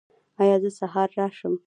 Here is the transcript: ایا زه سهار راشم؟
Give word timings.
ایا 0.41 0.55
زه 0.63 0.69
سهار 0.79 1.09
راشم؟ 1.17 1.53